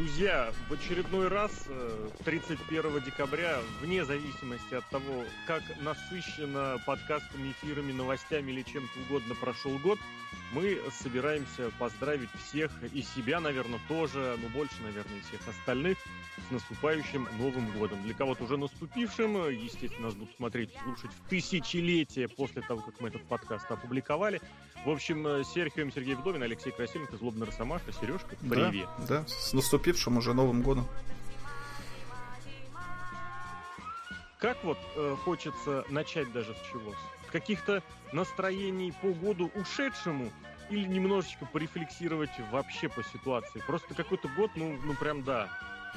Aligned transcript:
Друзья, 0.00 0.50
в 0.70 0.72
очередной 0.72 1.28
раз, 1.28 1.50
31 2.24 2.96
э, 2.96 3.00
декабря, 3.04 3.58
вне 3.82 4.02
зависимости 4.02 4.72
от 4.72 4.88
того, 4.88 5.24
как 5.46 5.62
насыщенно 5.82 6.78
подкастами, 6.86 7.50
эфирами, 7.50 7.92
новостями 7.92 8.50
или 8.50 8.62
чем-то 8.62 8.98
угодно 9.00 9.34
прошел 9.34 9.78
год, 9.80 9.98
мы 10.52 10.80
собираемся 10.90 11.70
поздравить 11.78 12.30
всех 12.44 12.70
и 12.92 13.02
себя, 13.02 13.40
наверное, 13.40 13.80
тоже, 13.88 14.36
но 14.42 14.48
больше, 14.48 14.74
наверное, 14.82 15.18
и 15.18 15.20
всех 15.22 15.40
остальных 15.48 15.98
с 16.48 16.50
наступающим 16.50 17.28
Новым 17.38 17.70
годом. 17.78 18.02
Для 18.02 18.14
кого-то 18.14 18.44
уже 18.44 18.56
наступившим, 18.56 19.48
естественно, 19.48 20.06
нас 20.06 20.14
будут 20.14 20.34
смотреть, 20.36 20.70
слушать 20.82 21.10
в 21.10 21.28
тысячелетие 21.28 22.28
после 22.28 22.62
того, 22.62 22.80
как 22.80 23.00
мы 23.00 23.08
этот 23.08 23.22
подкаст 23.24 23.70
опубликовали. 23.70 24.40
В 24.84 24.90
общем, 24.90 25.44
Серхием 25.44 25.92
Сергей 25.92 26.14
Вдовин, 26.14 26.42
Алексей 26.42 26.72
Красильников, 26.72 27.18
Злобный 27.18 27.46
Росомаха, 27.46 27.92
Сережка, 27.92 28.36
привет. 28.36 28.88
Да, 28.98 29.20
да, 29.20 29.28
с 29.28 29.52
наступившим 29.52 30.16
уже 30.16 30.34
Новым 30.34 30.62
годом. 30.62 30.86
Как 34.40 34.64
вот 34.64 34.78
э, 34.96 35.16
хочется 35.22 35.84
начать 35.90 36.32
даже 36.32 36.54
с 36.54 36.72
чего? 36.72 36.94
С 37.30 37.32
каких-то 37.32 37.80
настроений 38.12 38.92
по 39.00 39.12
году 39.12 39.52
ушедшему 39.54 40.32
или 40.68 40.84
немножечко 40.84 41.46
порефлексировать 41.46 42.30
вообще 42.50 42.88
по 42.88 43.04
ситуации? 43.04 43.62
Просто 43.68 43.94
какой-то 43.94 44.26
год, 44.36 44.50
ну, 44.56 44.76
ну 44.84 44.94
прям 44.94 45.22
да. 45.22 45.48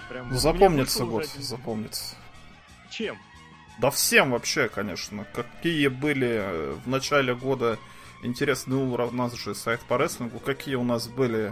Прям, 0.09 0.29
ну, 0.29 0.37
запомнится 0.37 1.05
год, 1.05 1.23
один... 1.23 1.41
запомнится. 1.41 2.15
Чем? 2.91 3.17
Да 3.79 3.89
всем 3.89 4.29
вообще, 4.29 4.69
конечно. 4.69 5.25
Какие 5.33 5.87
были 5.87 6.37
э, 6.39 6.77
в 6.85 6.87
начале 6.87 7.33
года 7.33 7.79
интересно, 8.21 8.75
ну, 8.75 8.93
у 8.93 9.11
нас 9.11 9.33
же 9.33 9.55
сайт 9.55 9.81
по 9.81 9.97
рестлингу, 9.97 10.39
какие 10.39 10.75
у 10.75 10.83
нас 10.83 11.07
были 11.07 11.51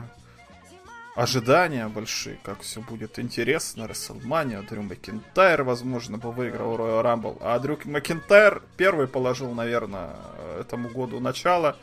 ожидания 1.16 1.88
большие, 1.88 2.38
как 2.44 2.62
все 2.62 2.82
будет 2.82 3.20
интересно, 3.20 3.88
Расселмания, 3.88 4.62
Дрю 4.62 4.84
Макинтайр, 4.84 5.64
возможно, 5.64 6.18
бы 6.18 6.32
выиграл 6.32 6.78
Royal 6.78 7.04
Rumble, 7.04 7.38
а 7.42 7.58
Дрю 7.60 7.78
Макинтайр 7.86 8.64
первый 8.78 9.08
положил, 9.08 9.52
наверное, 9.54 10.16
этому 10.60 10.90
году 10.90 11.20
начало, 11.20 11.78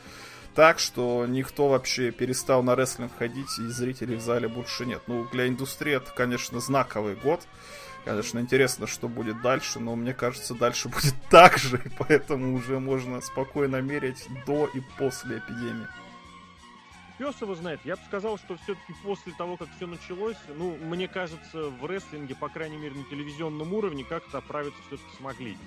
так 0.55 0.79
что 0.79 1.25
никто 1.27 1.69
вообще 1.69 2.11
перестал 2.11 2.63
на 2.63 2.75
рестлинг 2.75 3.11
ходить, 3.17 3.59
и 3.59 3.67
зрителей 3.67 4.15
в 4.15 4.21
зале 4.21 4.47
больше 4.47 4.85
нет. 4.85 5.01
Ну, 5.07 5.27
для 5.31 5.47
индустрии 5.47 5.95
это, 5.95 6.11
конечно, 6.11 6.59
знаковый 6.59 7.15
год, 7.15 7.41
Конечно, 8.05 8.39
интересно, 8.39 8.87
что 8.87 9.07
будет 9.07 9.41
дальше, 9.41 9.79
но 9.79 9.95
мне 9.95 10.13
кажется, 10.13 10.55
дальше 10.55 10.89
будет 10.89 11.15
так 11.29 11.57
же, 11.57 11.81
поэтому 11.99 12.55
уже 12.55 12.79
можно 12.79 13.21
спокойно 13.21 13.81
мерить 13.81 14.25
до 14.47 14.67
и 14.73 14.81
после 14.97 15.37
эпидемии. 15.39 15.87
Пес 17.19 17.41
его 17.41 17.53
знает. 17.53 17.81
Я 17.83 17.97
бы 17.97 18.01
сказал, 18.07 18.37
что 18.37 18.55
все-таки 18.55 18.93
после 19.03 19.33
того, 19.33 19.57
как 19.57 19.67
все 19.75 19.85
началось, 19.87 20.37
ну, 20.55 20.77
мне 20.77 21.09
кажется, 21.09 21.69
в 21.69 21.85
рестлинге, 21.85 22.33
по 22.33 22.47
крайней 22.47 22.77
мере, 22.77 22.95
на 22.95 23.03
телевизионном 23.03 23.73
уровне, 23.73 24.05
как-то 24.05 24.37
оправиться 24.37 24.79
все-таки 24.87 25.17
смогли. 25.17 25.57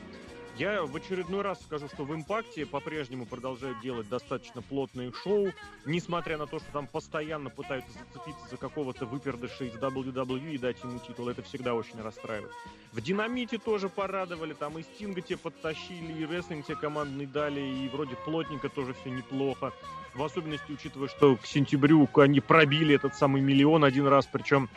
Я 0.56 0.84
в 0.84 0.95
очередной 0.95 1.41
раз 1.41 1.62
скажу, 1.62 1.89
что 1.89 2.05
в 2.05 2.14
«Импакте» 2.14 2.67
по-прежнему 2.67 3.25
продолжают 3.25 3.81
делать 3.81 4.08
достаточно 4.08 4.61
плотные 4.61 5.11
шоу, 5.12 5.48
несмотря 5.86 6.36
на 6.36 6.47
то, 6.47 6.59
что 6.59 6.70
там 6.72 6.86
постоянно 6.86 7.48
пытаются 7.48 7.91
зацепиться 7.92 8.50
за 8.50 8.56
какого-то 8.59 9.06
выпердыша 9.06 9.64
из 9.64 9.75
WWE 9.75 10.53
и 10.53 10.59
дать 10.59 10.83
ему 10.84 10.98
титул. 10.98 11.31
Это 11.31 11.42
всегда 11.42 11.75
очень 11.75 11.98
расстраивает. 12.03 12.53
В 12.92 13.00
«Динамите» 13.00 13.56
тоже 13.56 13.89
порадовали, 13.89 14.53
там 14.53 14.78
и 14.78 14.83
Стинга 14.83 15.22
те 15.22 15.39
подтащили, 15.39 16.12
и 16.12 16.27
рестлинг 16.27 16.66
те 16.66 16.77
командный 16.77 17.27
дали, 17.27 17.61
и 17.61 17.89
вроде 17.89 18.14
плотненько 18.27 18.69
тоже 18.69 18.94
все 19.00 19.11
неплохо. 19.11 19.72
В 20.14 20.22
особенности, 20.22 20.70
учитывая, 20.70 21.09
что 21.09 21.37
к 21.37 21.47
сентябрю 21.47 22.06
они 22.16 22.41
пробили 22.41 22.94
этот 22.94 23.14
самый 23.14 23.41
миллион 23.41 23.84
один 23.84 24.06
раз, 24.06 24.28
причем 24.31 24.69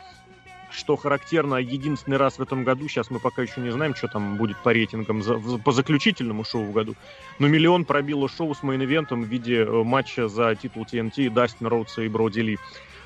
что 0.76 0.96
характерно, 0.96 1.56
единственный 1.56 2.18
раз 2.18 2.38
в 2.38 2.42
этом 2.42 2.64
году, 2.64 2.86
сейчас 2.88 3.10
мы 3.10 3.18
пока 3.18 3.42
еще 3.42 3.60
не 3.60 3.70
знаем, 3.70 3.94
что 3.94 4.08
там 4.08 4.36
будет 4.36 4.58
по 4.62 4.72
рейтингам 4.72 5.22
за, 5.22 5.38
по 5.38 5.72
заключительному 5.72 6.44
шоу 6.44 6.64
в 6.64 6.72
году, 6.72 6.94
но 7.38 7.48
миллион 7.48 7.84
пробило 7.84 8.28
шоу 8.28 8.54
с 8.54 8.62
мейн-ивентом 8.62 9.24
в 9.24 9.26
виде 9.26 9.64
э, 9.64 9.82
матча 9.82 10.28
за 10.28 10.54
титул 10.54 10.84
TNT 10.84 11.30
Дастин 11.30 11.66
Роудса 11.66 12.02
и 12.02 12.08
Броди 12.08 12.42
Ли. 12.42 12.58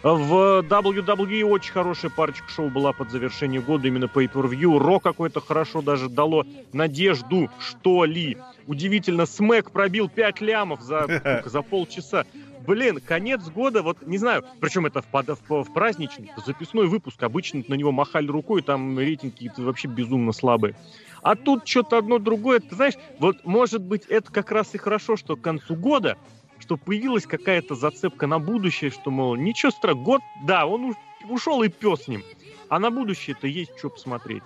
В 0.02 0.62
WWE 0.62 1.44
очень 1.44 1.72
хорошая 1.72 2.10
парочка 2.10 2.48
шоу 2.48 2.70
была 2.70 2.92
под 2.92 3.10
завершение 3.10 3.60
года, 3.60 3.86
именно 3.86 4.06
Pay-Per-View. 4.06 4.78
Ро 4.78 4.98
какой-то 4.98 5.42
хорошо 5.42 5.82
даже 5.82 6.08
дало 6.08 6.46
надежду, 6.72 7.50
что 7.58 8.06
ли. 8.06 8.38
Удивительно, 8.66 9.26
Смэк 9.26 9.70
пробил 9.70 10.08
5 10.08 10.40
лямов 10.40 10.80
за, 10.80 11.42
за 11.44 11.60
полчаса 11.60 12.24
блин, 12.66 13.00
конец 13.04 13.48
года, 13.48 13.82
вот 13.82 14.06
не 14.06 14.18
знаю, 14.18 14.44
причем 14.60 14.86
это 14.86 15.02
в, 15.02 15.06
в, 15.12 15.64
в 15.64 15.72
праздничный, 15.72 16.32
записной 16.44 16.86
выпуск, 16.86 17.22
обычно 17.22 17.62
на 17.68 17.74
него 17.74 17.92
махали 17.92 18.28
рукой, 18.28 18.62
там 18.62 18.98
рейтинги 18.98 19.50
вообще 19.56 19.88
безумно 19.88 20.32
слабые. 20.32 20.74
А 21.22 21.34
тут 21.34 21.66
что-то 21.66 21.98
одно 21.98 22.18
другое, 22.18 22.60
ты 22.60 22.74
знаешь, 22.74 22.94
вот 23.18 23.44
может 23.44 23.82
быть 23.82 24.04
это 24.06 24.32
как 24.32 24.50
раз 24.50 24.74
и 24.74 24.78
хорошо, 24.78 25.16
что 25.16 25.36
к 25.36 25.40
концу 25.40 25.74
года, 25.74 26.16
что 26.58 26.76
появилась 26.76 27.26
какая-то 27.26 27.74
зацепка 27.74 28.26
на 28.26 28.38
будущее, 28.38 28.90
что, 28.90 29.10
мол, 29.10 29.36
ничего 29.36 29.70
страшного, 29.70 30.04
год, 30.04 30.20
да, 30.44 30.66
он 30.66 30.94
ушел 31.28 31.62
и 31.62 31.68
пес 31.68 32.04
с 32.04 32.08
ним, 32.08 32.22
а 32.68 32.78
на 32.78 32.90
будущее-то 32.90 33.46
есть 33.46 33.76
что 33.78 33.90
посмотреть. 33.90 34.42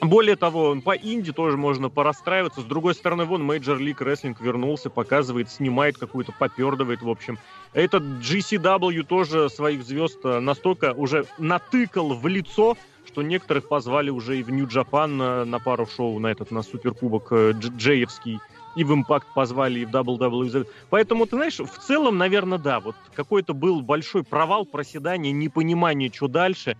Более 0.00 0.36
того, 0.36 0.78
по 0.84 0.94
инди 0.94 1.32
тоже 1.32 1.56
можно 1.56 1.88
порастраиваться. 1.88 2.60
С 2.60 2.64
другой 2.64 2.94
стороны, 2.94 3.24
вон 3.24 3.50
Major 3.50 3.78
League 3.78 3.98
Wrestling 3.98 4.36
вернулся, 4.40 4.90
показывает, 4.90 5.50
снимает 5.50 5.96
какую-то, 5.96 6.32
попердывает, 6.32 7.02
в 7.02 7.08
общем. 7.08 7.38
Этот 7.72 8.02
GCW 8.02 9.04
тоже 9.04 9.48
своих 9.48 9.82
звезд 9.84 10.18
э, 10.24 10.40
настолько 10.40 10.92
уже 10.92 11.26
натыкал 11.38 12.14
в 12.14 12.26
лицо, 12.26 12.76
что 13.06 13.22
некоторых 13.22 13.68
позвали 13.68 14.10
уже 14.10 14.38
и 14.38 14.42
в 14.42 14.50
Нью-Джапан 14.50 15.16
на, 15.16 15.44
на 15.44 15.58
пару 15.58 15.86
шоу, 15.86 16.18
на 16.18 16.26
этот, 16.26 16.50
на 16.50 16.62
суперкубок 16.62 17.28
э, 17.30 17.52
Джеевский. 17.52 18.40
И 18.76 18.84
в 18.84 18.92
Импакт 18.92 19.28
позвали, 19.32 19.80
и 19.80 19.84
в 19.86 19.90
WWE. 19.90 20.66
Поэтому, 20.90 21.24
ты 21.24 21.36
знаешь, 21.36 21.58
в 21.58 21.78
целом, 21.78 22.18
наверное, 22.18 22.58
да, 22.58 22.80
вот 22.80 22.94
какой-то 23.14 23.54
был 23.54 23.80
большой 23.80 24.22
провал, 24.22 24.66
проседание, 24.66 25.32
непонимание, 25.32 26.12
что 26.12 26.28
дальше 26.28 26.76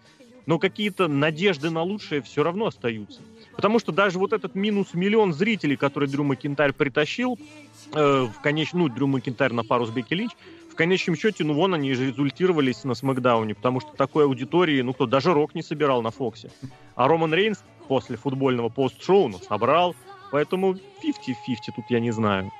но 0.46 0.58
какие-то 0.58 1.08
надежды 1.08 1.70
на 1.70 1.82
лучшее 1.82 2.22
все 2.22 2.42
равно 2.42 2.66
остаются. 2.66 3.20
Потому 3.54 3.78
что 3.78 3.92
даже 3.92 4.18
вот 4.18 4.32
этот 4.32 4.54
минус 4.54 4.94
миллион 4.94 5.32
зрителей, 5.32 5.76
который 5.76 6.08
Дрю 6.08 6.24
Макинтайр 6.24 6.72
притащил, 6.72 7.38
э, 7.92 8.22
в 8.22 8.40
конечном, 8.40 8.82
ну, 8.82 8.88
Дрю 8.88 9.06
Макинтайр 9.06 9.52
на 9.52 9.64
пару 9.64 9.86
с 9.86 9.90
Бекки 9.90 10.14
Линч, 10.14 10.32
в 10.70 10.74
конечном 10.76 11.16
счете, 11.16 11.42
ну, 11.42 11.54
вон 11.54 11.72
они 11.74 11.94
же 11.94 12.08
результировались 12.08 12.84
на 12.84 12.94
Смакдауне, 12.94 13.54
потому 13.54 13.80
что 13.80 13.92
такой 13.96 14.24
аудитории, 14.24 14.82
ну, 14.82 14.92
кто, 14.92 15.06
даже 15.06 15.32
Рок 15.32 15.54
не 15.54 15.62
собирал 15.62 16.02
на 16.02 16.10
Фоксе. 16.10 16.50
А 16.94 17.08
Роман 17.08 17.32
Рейнс 17.32 17.64
после 17.88 18.16
футбольного 18.16 18.68
пост-шоу, 18.68 19.28
ну, 19.28 19.38
собрал, 19.38 19.96
поэтому 20.30 20.74
50-50 20.74 20.78
тут 21.74 21.86
я 21.88 21.98
не 21.98 22.10
знаю. 22.10 22.52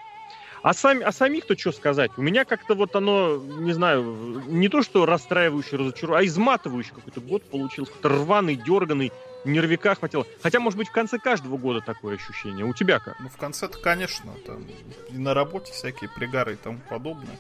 А, 0.67 0.75
сами, 0.75 1.05
а 1.05 1.13
самих-то 1.13 1.57
что 1.57 1.71
сказать? 1.71 2.11
У 2.17 2.23
меня 2.23 2.45
как-то 2.45 2.75
вот 2.75 2.97
оно, 2.97 3.37
не 3.41 3.73
знаю, 3.73 4.43
не 4.49 4.69
то 4.69 4.83
что 4.83 5.07
расстраивающий, 5.07 5.77
разочаровывающий, 5.79 6.27
а 6.27 6.29
изматывающий 6.29 6.91
какой-то 6.93 7.21
год 7.21 7.43
получился. 7.49 7.93
Какой-то 7.93 8.09
рваный, 8.17 8.57
дерганый, 8.57 9.15
нервика 9.47 9.95
хватило. 9.95 10.27
Хотя, 10.43 10.61
может 10.61 10.79
быть, 10.79 10.89
в 10.89 10.93
конце 10.93 11.19
каждого 11.19 11.57
года 11.57 11.81
такое 11.81 12.17
ощущение. 12.17 12.65
У 12.65 12.75
тебя 12.75 12.99
как? 12.99 13.19
Ну, 13.21 13.29
в 13.29 13.37
конце-то, 13.37 13.79
конечно, 13.79 14.33
там 14.47 14.65
и 15.11 15.19
на 15.19 15.35
работе 15.35 15.73
всякие 15.73 16.11
пригары 16.11 16.55
и 16.55 16.57
тому 16.57 16.79
подобное. 16.89 17.39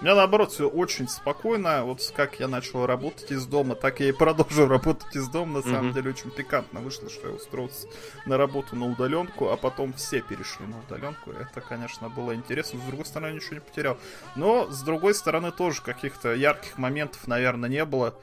У 0.00 0.04
меня, 0.04 0.14
наоборот, 0.14 0.52
все 0.52 0.68
очень 0.68 1.08
спокойно. 1.08 1.84
Вот 1.84 2.12
как 2.14 2.38
я 2.38 2.46
начал 2.46 2.86
работать 2.86 3.32
из 3.32 3.46
дома, 3.46 3.74
так 3.74 3.98
я 3.98 4.10
и 4.10 4.12
продолжу 4.12 4.66
работать 4.68 5.16
из 5.16 5.26
дома. 5.26 5.54
На 5.54 5.62
самом 5.62 5.90
mm-hmm. 5.90 5.94
деле, 5.94 6.10
очень 6.10 6.30
пикантно 6.30 6.80
вышло, 6.80 7.10
что 7.10 7.28
я 7.28 7.34
устроился 7.34 7.88
на 8.24 8.36
работу 8.36 8.76
на 8.76 8.86
удаленку, 8.86 9.48
а 9.48 9.56
потом 9.56 9.92
все 9.94 10.20
перешли 10.20 10.66
на 10.66 10.78
удаленку. 10.78 11.32
Это, 11.32 11.60
конечно, 11.60 12.08
было 12.08 12.32
интересно. 12.32 12.78
С 12.78 12.84
другой 12.84 13.06
стороны, 13.06 13.34
ничего 13.34 13.54
не 13.54 13.60
потерял. 13.60 13.98
Но, 14.36 14.70
с 14.70 14.82
другой 14.82 15.14
стороны, 15.14 15.50
тоже 15.50 15.82
каких-то 15.82 16.32
ярких 16.32 16.78
моментов, 16.78 17.26
наверное, 17.26 17.68
не 17.68 17.84
было. 17.84 18.14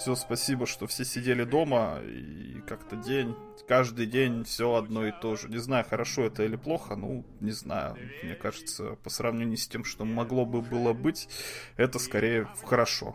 Все, 0.00 0.14
спасибо, 0.14 0.64
что 0.64 0.86
все 0.86 1.04
сидели 1.04 1.44
дома 1.44 2.00
и 2.02 2.62
как-то 2.66 2.96
день, 2.96 3.36
каждый 3.68 4.06
день 4.06 4.44
все 4.44 4.74
одно 4.74 5.06
и 5.06 5.12
то 5.12 5.36
же. 5.36 5.50
Не 5.50 5.58
знаю, 5.58 5.84
хорошо 5.86 6.22
это 6.24 6.42
или 6.42 6.56
плохо, 6.56 6.96
ну, 6.96 7.26
не 7.40 7.50
знаю. 7.50 7.98
Мне 8.22 8.34
кажется, 8.34 8.96
по 9.04 9.10
сравнению 9.10 9.58
с 9.58 9.68
тем, 9.68 9.84
что 9.84 10.06
могло 10.06 10.46
бы 10.46 10.62
было 10.62 10.94
быть, 10.94 11.28
это 11.76 11.98
скорее 11.98 12.48
хорошо. 12.64 13.14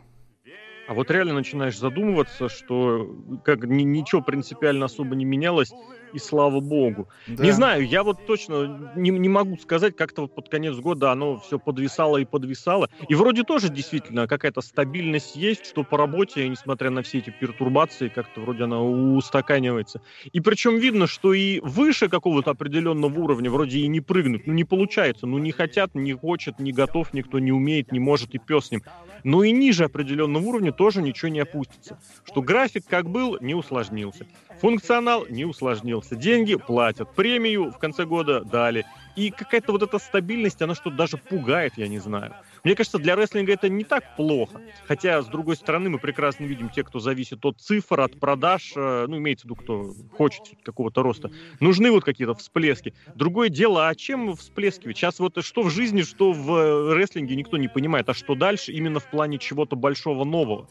А 0.88 0.94
вот 0.94 1.10
реально 1.10 1.34
начинаешь 1.34 1.80
задумываться, 1.80 2.50
что 2.50 3.18
как 3.44 3.64
ни, 3.64 3.82
ничего 3.82 4.22
принципиально 4.22 4.86
особо 4.86 5.16
не 5.16 5.26
менялось, 5.26 5.74
и 6.16 6.20
слава 6.20 6.62
богу. 6.62 7.10
Да. 7.28 7.44
Не 7.44 7.52
знаю, 7.52 7.86
я 7.86 8.04
вот 8.04 8.26
точно 8.26 8.94
не, 8.96 9.10
не 9.10 9.28
могу 9.28 9.58
сказать, 9.58 9.96
как-то 9.96 10.22
вот 10.24 10.34
под 10.34 10.48
конец 10.48 10.76
года 10.78 11.12
оно 11.12 11.38
все 11.40 11.60
подвисало 11.60 12.18
и 12.18 12.26
подвисало. 12.26 12.90
И 13.10 13.16
вроде 13.16 13.44
тоже 13.44 13.70
действительно 13.70 14.28
какая-то 14.28 14.62
стабильность 14.62 15.36
есть, 15.36 15.66
что 15.66 15.84
по 15.84 15.98
работе, 15.98 16.48
несмотря 16.48 16.90
на 16.90 17.02
все 17.02 17.18
эти 17.18 17.32
пертурбации, 17.32 18.08
как-то 18.08 18.42
вроде 18.42 18.64
она 18.64 18.82
устаканивается. 18.82 20.02
И 20.32 20.40
причем 20.40 20.78
видно, 20.78 21.06
что 21.06 21.34
и 21.34 21.60
выше 21.60 22.08
какого-то 22.08 22.52
определенного 22.52 23.20
уровня 23.20 23.52
вроде 23.52 23.80
и 23.80 23.88
не 23.88 24.00
прыгнуть, 24.00 24.48
ну 24.48 24.54
не 24.54 24.64
получается, 24.64 25.28
ну 25.28 25.38
не 25.38 25.52
хотят, 25.52 25.96
не 25.96 26.14
хочет, 26.14 26.60
не 26.60 26.72
готов, 26.72 27.14
никто 27.14 27.40
не 27.40 27.52
умеет, 27.52 27.92
не 27.92 28.00
может 28.00 28.34
и 28.36 28.38
пес 28.38 28.68
с 28.68 28.72
ним. 28.72 28.84
Но 29.24 29.44
и 29.44 29.52
ниже 29.52 29.84
определенного 29.84 30.44
уровня 30.44 30.72
тоже 30.72 31.02
ничего 31.02 31.30
не 31.30 31.42
опустится. 31.42 32.00
Что 32.24 32.42
график 32.42 32.86
как 32.88 33.10
был, 33.10 33.38
не 33.42 33.54
усложнился. 33.54 34.26
Функционал 34.62 35.26
не 35.30 35.46
усложнился. 35.46 36.05
Деньги 36.12 36.56
платят. 36.56 37.14
Премию 37.16 37.72
в 37.72 37.78
конце 37.78 38.06
года 38.06 38.42
дали. 38.42 38.86
И 39.16 39.32
какая-то 39.32 39.72
вот 39.72 39.82
эта 39.82 39.98
стабильность, 39.98 40.62
она 40.62 40.76
что-то 40.76 40.98
даже 40.98 41.18
пугает, 41.18 41.74
я 41.78 41.88
не 41.88 42.00
знаю. 42.00 42.34
Мне 42.66 42.76
кажется, 42.76 42.98
для 42.98 43.16
рестлинга 43.16 43.54
это 43.54 43.70
не 43.70 43.84
так 43.84 44.16
плохо. 44.18 44.62
Хотя, 44.88 45.22
с 45.22 45.28
другой 45.28 45.56
стороны, 45.56 45.90
мы 45.90 46.00
прекрасно 46.00 46.46
видим 46.46 46.70
те, 46.70 46.84
кто 46.84 47.00
зависит 47.00 47.46
от 47.46 47.62
цифр, 47.62 48.02
от 48.02 48.20
продаж, 48.20 48.74
э, 48.76 49.06
ну, 49.08 49.18
имеется 49.18 49.48
в 49.48 49.52
виду, 49.52 49.56
кто 49.56 49.94
хочет 50.18 50.42
какого-то 50.64 51.02
роста. 51.02 51.32
Нужны 51.60 51.92
вот 51.92 52.04
какие-то 52.04 52.34
всплески. 52.34 52.94
Другое 53.16 53.50
дело, 53.50 53.88
а 53.88 53.96
чем 53.96 54.36
всплескивать? 54.36 54.98
Сейчас 54.98 55.20
вот 55.20 55.44
что 55.44 55.62
в 55.62 55.70
жизни, 55.70 56.02
что 56.02 56.34
в 56.34 56.52
э, 56.54 56.94
рестлинге 56.94 57.36
никто 57.36 57.58
не 57.58 57.68
понимает, 57.68 58.10
а 58.10 58.14
что 58.14 58.36
дальше 58.36 58.74
именно 58.74 59.00
в 59.00 59.10
плане 59.10 59.38
чего-то 59.38 59.76
большого 59.76 60.26
нового. 60.26 60.68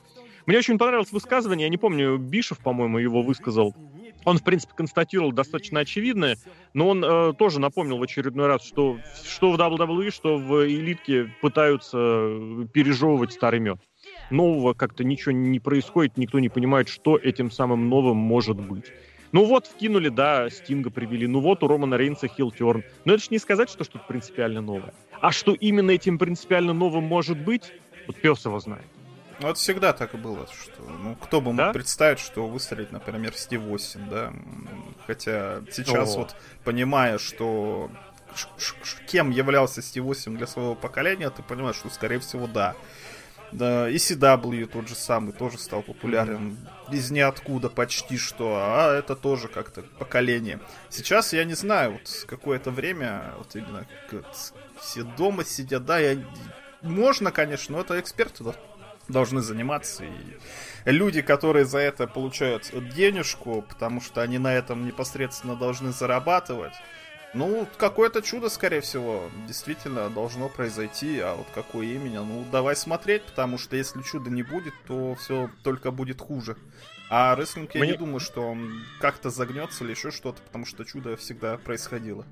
Мне 0.47 0.59
очень 0.59 0.77
понравилось 0.77 1.13
высказывание, 1.13 1.65
я 1.65 1.71
не 1.71 1.79
помню, 1.79 2.19
Бишев, 2.19 2.59
по-моему, 2.59 2.99
его 2.99 3.23
высказал. 3.23 3.75
Он, 4.25 4.39
в 4.39 4.43
принципе, 4.43 4.73
констатировал 4.77 5.33
достаточно 5.33 5.81
очевидное, 5.81 6.37
но 6.73 6.89
он 6.89 7.05
э, 7.05 7.33
тоже 7.35 7.61
напомнил 7.61 7.99
в 7.99 8.03
очередной 8.03 8.47
раз, 8.47 8.65
что 8.65 8.99
что 9.25 9.53
в 9.53 9.57
WWE, 9.57 10.11
что 10.11 10.39
в 10.39 10.67
элитке 10.67 11.31
пытаются 11.41 11.99
э, 11.99 12.67
пережевывать 12.73 13.33
старый 13.33 13.61
мед. 13.61 13.79
Нового 14.31 14.75
как-то 14.75 15.05
ничего 15.05 15.33
не 15.33 15.61
происходит, 15.61 16.17
никто 16.17 16.39
не 16.39 16.49
понимает, 16.49 16.89
что 16.89 17.17
этим 17.17 17.51
самым 17.51 17.89
новым 17.89 18.17
может 18.17 18.59
быть. 18.59 18.93
Ну 19.33 19.45
вот, 19.47 19.67
вкинули, 19.67 20.11
да, 20.11 20.49
Стинга 20.49 20.91
привели. 20.91 21.27
Ну 21.27 21.41
вот, 21.41 21.65
у 21.65 21.67
Романа 21.67 21.97
Рейнса 21.97 22.29
хилтерн. 22.29 22.85
Но 23.05 23.15
это 23.15 23.23
же 23.25 23.29
не 23.31 23.39
сказать, 23.39 23.69
что 23.69 23.83
что-то 23.83 24.05
принципиально 24.07 24.61
новое. 24.61 24.95
А 25.21 25.33
что 25.33 25.55
именно 25.55 25.91
этим 25.91 26.19
принципиально 26.19 26.73
новым 26.73 27.05
может 27.05 27.39
быть, 27.39 27.73
вот 28.07 28.17
пес 28.17 28.45
его 28.45 28.61
знает. 28.61 28.85
Ну, 29.41 29.49
это 29.49 29.59
всегда 29.59 29.93
так 29.93 30.15
и 30.15 30.17
было, 30.17 30.47
что, 30.47 30.83
ну, 30.83 31.17
кто 31.17 31.41
бы 31.41 31.53
мог 31.53 31.67
да? 31.67 31.73
представить, 31.73 32.21
что 32.21 32.47
выстрелит, 32.47 32.93
например, 32.93 33.35
Стив 33.35 33.61
8, 33.63 34.09
да, 34.09 34.33
хотя 35.07 35.63
сейчас 35.73 36.15
О. 36.15 36.19
вот, 36.19 36.37
понимая, 36.63 37.19
что 37.19 37.91
кем 39.07 39.31
являлся 39.31 39.83
Стив 39.83 40.05
8 40.05 40.37
для 40.37 40.47
своего 40.47 40.75
поколения, 40.75 41.31
ты 41.31 41.43
понимаешь, 41.43 41.77
что, 41.77 41.91
скорее 41.91 42.21
всего, 42.21 42.47
да. 42.47 42.75
Да, 43.53 43.89
и 43.89 43.97
CW 43.97 44.67
тот 44.67 44.89
же 44.89 44.97
самый 44.97 45.33
тоже 45.33 45.59
стал 45.59 45.83
популярен 45.83 46.57
mm-hmm. 46.89 46.95
из 46.97 47.11
ниоткуда 47.13 47.69
почти 47.69 48.19
что, 48.19 48.57
а 48.57 48.93
это 48.93 49.15
тоже 49.15 49.47
как-то 49.47 49.83
поколение. 49.83 50.59
Сейчас 50.91 51.33
я 51.33 51.45
не 51.45 51.55
знаю, 51.55 51.93
вот 51.93 52.25
какое-то 52.27 52.73
время, 52.73 53.33
вот 53.39 53.55
именно 53.55 53.87
как, 54.11 54.25
все 54.81 55.05
дома 55.05 55.45
сидят, 55.45 55.85
да, 55.85 56.01
я 56.01 56.19
можно, 56.85 57.31
конечно, 57.31 57.77
но 57.77 57.83
это 57.83 57.99
эксперты 57.99 58.45
должны 59.09 59.41
заниматься. 59.41 60.05
И 60.05 60.91
люди, 60.91 61.23
которые 61.23 61.65
за 61.65 61.79
это 61.79 62.07
получают 62.07 62.71
денежку, 62.95 63.63
потому 63.69 64.01
что 64.01 64.23
они 64.23 64.39
на 64.39 64.55
этом 64.55 64.87
непосредственно 64.87 65.57
должны 65.57 65.93
зарабатывать, 65.93 66.75
ну, 67.35 67.67
какое-то 67.79 68.23
чудо, 68.23 68.49
скорее 68.49 68.81
всего, 68.81 69.29
действительно 69.49 70.09
должно 70.09 70.49
произойти, 70.49 71.19
а 71.19 71.35
вот 71.35 71.49
какое 71.53 71.87
именно, 71.87 72.25
ну, 72.25 72.45
давай 72.51 72.77
смотреть, 72.77 73.25
потому 73.25 73.59
что 73.59 73.75
если 73.77 74.01
чуда 74.03 74.31
не 74.31 74.45
будет, 74.45 74.73
то 74.87 75.17
все 75.17 75.51
только 75.65 75.91
будет 75.91 76.21
хуже. 76.21 76.57
А 77.11 77.35
рестлинг, 77.35 77.75
я 77.75 77.81
Мне... 77.81 77.93
не 77.93 77.99
думаю, 77.99 78.21
что 78.21 78.43
он 78.43 78.85
как-то 79.01 79.31
загнется 79.31 79.85
или 79.85 79.91
еще 79.91 80.11
что-то, 80.11 80.41
потому 80.43 80.65
что 80.65 80.85
чудо 80.85 81.17
всегда 81.17 81.59
происходило. 81.59 82.25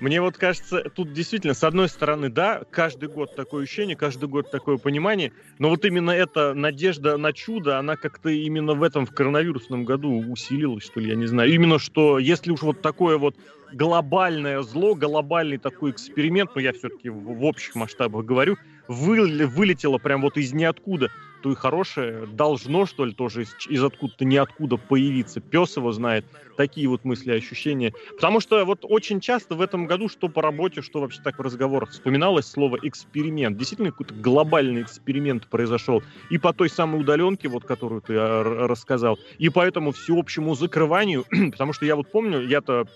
Мне 0.00 0.20
вот 0.20 0.36
кажется, 0.36 0.82
тут 0.94 1.12
действительно, 1.12 1.54
с 1.54 1.64
одной 1.64 1.88
стороны, 1.88 2.28
да, 2.28 2.62
каждый 2.70 3.08
год 3.08 3.34
такое 3.34 3.64
ощущение, 3.64 3.96
каждый 3.96 4.28
год 4.28 4.50
такое 4.50 4.76
понимание, 4.76 5.32
но 5.58 5.68
вот 5.68 5.84
именно 5.84 6.10
эта 6.10 6.54
надежда 6.54 7.16
на 7.16 7.32
чудо, 7.32 7.78
она 7.78 7.96
как-то 7.96 8.28
именно 8.28 8.74
в 8.74 8.82
этом, 8.82 9.06
в 9.06 9.14
коронавирусном 9.14 9.84
году 9.84 10.24
усилилась, 10.28 10.84
что 10.84 11.00
ли, 11.00 11.10
я 11.10 11.14
не 11.14 11.26
знаю. 11.26 11.52
Именно 11.52 11.78
что, 11.78 12.18
если 12.18 12.50
уж 12.50 12.62
вот 12.62 12.82
такое 12.82 13.18
вот 13.18 13.36
глобальное 13.72 14.62
зло, 14.62 14.94
глобальный 14.94 15.58
такой 15.58 15.92
эксперимент, 15.92 16.50
но 16.54 16.60
я 16.60 16.72
все-таки 16.72 17.08
в, 17.08 17.16
в 17.16 17.44
общих 17.44 17.74
масштабах 17.74 18.24
говорю, 18.24 18.56
вы, 18.88 19.46
вылетело 19.46 19.98
прям 19.98 20.22
вот 20.22 20.36
из 20.36 20.52
ниоткуда, 20.52 21.10
то 21.44 21.52
и 21.52 21.54
хорошее 21.54 22.26
должно, 22.26 22.86
что 22.86 23.04
ли, 23.04 23.12
тоже 23.12 23.42
из, 23.42 23.54
из 23.68 23.84
откуда-то 23.84 24.24
ниоткуда 24.24 24.78
появиться. 24.78 25.40
Пес 25.40 25.76
его 25.76 25.92
знает. 25.92 26.24
Такие 26.56 26.88
вот 26.88 27.04
мысли, 27.04 27.32
ощущения. 27.32 27.92
Потому 28.14 28.40
что 28.40 28.64
вот 28.64 28.78
очень 28.84 29.20
часто 29.20 29.54
в 29.54 29.60
этом 29.60 29.84
году, 29.84 30.08
что 30.08 30.28
по 30.28 30.40
работе, 30.40 30.80
что 30.80 31.00
вообще 31.00 31.20
так 31.22 31.38
в 31.38 31.42
разговорах, 31.42 31.90
вспоминалось 31.90 32.46
слово 32.46 32.78
эксперимент. 32.82 33.58
Действительно, 33.58 33.90
какой-то 33.90 34.14
глобальный 34.14 34.80
эксперимент 34.80 35.46
произошел. 35.48 36.02
И 36.30 36.38
по 36.38 36.54
той 36.54 36.70
самой 36.70 37.02
удаленке, 37.02 37.48
вот 37.48 37.64
которую 37.64 38.00
ты 38.00 38.14
а, 38.16 38.42
рассказал, 38.42 39.18
и 39.36 39.50
по 39.50 39.60
этому 39.60 39.92
всеобщему 39.92 40.54
закрыванию, 40.54 41.26
потому 41.52 41.74
что 41.74 41.84
я 41.84 41.94
вот 41.94 42.10
помню, 42.10 42.40
я-то 42.40 42.88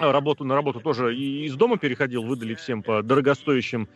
работу 0.00 0.44
на 0.44 0.54
работу 0.54 0.80
тоже 0.80 1.14
и 1.14 1.44
из 1.44 1.54
дома 1.54 1.78
переходил, 1.78 2.22
выдали 2.22 2.54
всем 2.54 2.82
по 2.82 3.02
дорогостоящим 3.02 3.88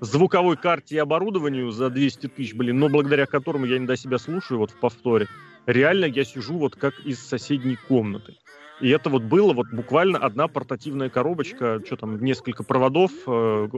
звуковой 0.00 0.56
карте 0.56 0.96
и 0.96 0.98
оборудованию 0.98 1.70
за 1.70 1.90
200 1.90 2.28
тысяч, 2.28 2.54
блин, 2.54 2.78
но 2.78 2.88
благодаря 2.88 3.26
которому 3.26 3.66
я 3.66 3.76
иногда 3.76 3.96
себя 3.96 4.18
слушаю 4.18 4.58
вот 4.58 4.70
в 4.70 4.76
повторе. 4.80 5.28
Реально 5.66 6.06
я 6.06 6.24
сижу 6.24 6.58
вот 6.58 6.76
как 6.76 6.98
из 7.00 7.20
соседней 7.20 7.76
комнаты. 7.76 8.34
И 8.80 8.88
это 8.88 9.10
вот 9.10 9.22
было 9.22 9.52
вот 9.52 9.68
буквально 9.72 10.18
одна 10.18 10.48
портативная 10.48 11.08
коробочка, 11.08 11.80
что 11.86 11.96
там, 11.96 12.22
несколько 12.22 12.64
проводов, 12.64 13.12
э, 13.26 13.68